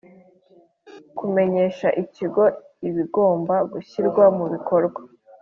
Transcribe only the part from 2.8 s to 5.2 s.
ibigomba gushyirwa mu bikorwa